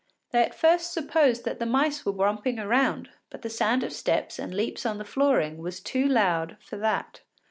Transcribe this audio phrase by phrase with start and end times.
[0.31, 4.39] They at first supposed that the mice were romping round, but the sound of steps
[4.39, 7.21] and leaps on the flooring was too loud for that.